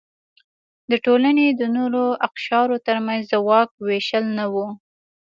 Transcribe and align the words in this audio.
د 0.91 0.93
ټولنې 1.05 1.47
د 1.49 1.61
نورو 1.77 2.03
اقشارو 2.27 2.75
ترمنځ 2.87 3.23
د 3.31 3.33
واک 3.47 3.69
وېشل 3.87 4.25
نه 4.37 4.45
و. 4.53 4.55